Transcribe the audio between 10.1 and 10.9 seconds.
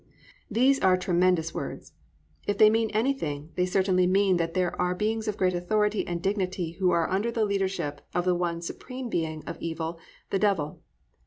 the Devil.